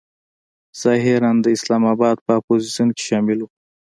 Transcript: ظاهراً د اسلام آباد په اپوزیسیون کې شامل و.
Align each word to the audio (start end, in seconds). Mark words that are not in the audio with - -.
ظاهراً 0.81 1.31
د 1.41 1.45
اسلام 1.55 1.83
آباد 1.93 2.17
په 2.25 2.31
اپوزیسیون 2.39 2.89
کې 2.97 3.03
شامل 3.09 3.39
و. 3.41 3.47